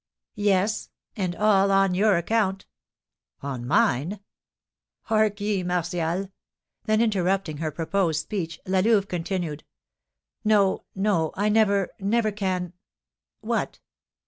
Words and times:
"Yes; 0.41 0.89
and 1.15 1.35
all 1.35 1.69
on 1.69 1.93
your 1.93 2.17
account." 2.17 2.65
"On 3.43 3.67
mine?" 3.67 4.19
"Hark 5.03 5.39
ye, 5.39 5.61
Martial!" 5.61 6.31
Then 6.85 7.01
interrupting 7.01 7.57
her 7.57 7.69
proposed 7.69 8.19
speech, 8.19 8.59
La 8.65 8.79
Louve 8.79 9.07
continued, 9.07 9.63
"No, 10.43 10.85
no; 10.95 11.29
I 11.35 11.49
never, 11.49 11.91
never 11.99 12.31
can" 12.31 12.73
"What?" 13.41 13.77